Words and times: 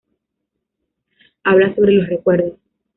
Habla 1.43 1.75
sobre 1.75 1.91
los 1.93 2.09
recuerdos. 2.09 2.53